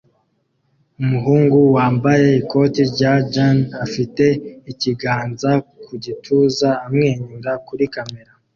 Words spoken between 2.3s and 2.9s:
ikoti